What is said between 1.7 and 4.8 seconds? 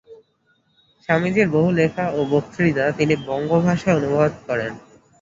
লেখা ও বক্তৃতা তিনি বঙ্গভাষায় অনুবাদ করেন।